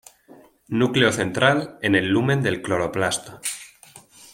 Núcleo 0.69 1.11
central 1.11 1.77
en 1.83 1.93
el 1.93 2.07
lumen 2.07 2.41
del 2.41 2.63
cloroplasto. 2.63 3.39